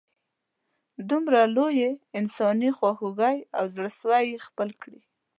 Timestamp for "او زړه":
3.57-3.89